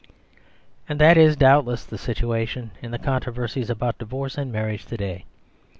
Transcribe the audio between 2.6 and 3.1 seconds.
in the